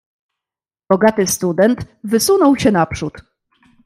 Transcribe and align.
"Bogaty 0.91 1.27
student 1.27 1.85
wysunął 2.03 2.57
się 2.57 2.71
naprzód." 2.71 3.21